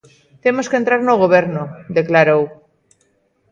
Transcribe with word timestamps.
Temos 0.43 0.69
que 0.69 0.79
entrar 0.81 1.01
no 1.03 1.19
Goberno, 1.23 1.63
declarou. 1.97 2.43